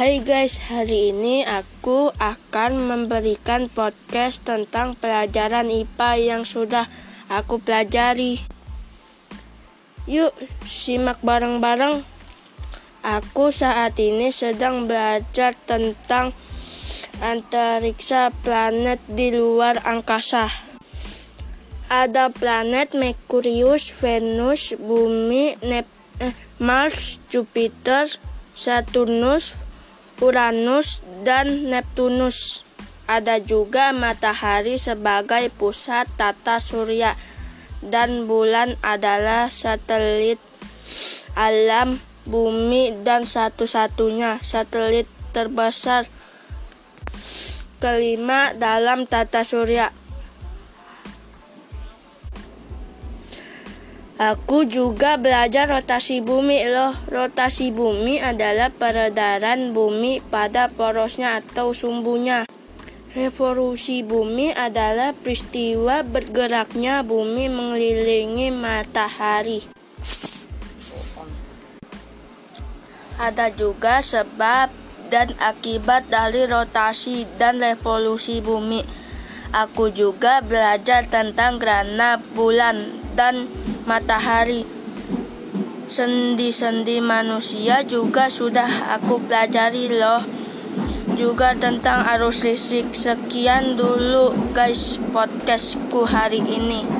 [0.00, 6.88] Hai guys, hari ini aku akan memberikan podcast tentang pelajaran IPA yang sudah
[7.28, 8.40] aku pelajari.
[10.08, 10.32] Yuk,
[10.64, 12.00] simak bareng-bareng.
[13.04, 16.32] Aku saat ini sedang belajar tentang
[17.20, 20.48] antariksa planet di luar angkasa.
[21.92, 25.84] Ada planet Merkurius, Venus, Bumi, Nep
[26.24, 28.08] eh, Mars, Jupiter,
[28.56, 29.68] Saturnus,
[30.20, 32.60] Uranus dan Neptunus.
[33.10, 37.18] Ada juga matahari sebagai pusat tata surya
[37.80, 40.38] dan bulan adalah satelit
[41.32, 41.98] alam
[42.28, 46.04] bumi dan satu-satunya satelit terbesar
[47.80, 49.99] kelima dalam tata surya.
[54.20, 56.92] Aku juga belajar rotasi bumi loh.
[57.08, 62.44] Rotasi bumi adalah peredaran bumi pada porosnya atau sumbunya.
[63.16, 69.64] Revolusi bumi adalah peristiwa bergeraknya bumi mengelilingi matahari.
[73.16, 74.68] Ada juga sebab
[75.08, 78.84] dan akibat dari rotasi dan revolusi bumi.
[79.56, 83.44] Aku juga belajar tentang gerhana bulan dan
[83.84, 84.64] matahari.
[85.92, 90.24] Sendi-sendi manusia juga sudah aku pelajari loh.
[91.20, 92.96] Juga tentang arus listrik.
[92.96, 96.99] Sekian dulu guys podcastku hari ini.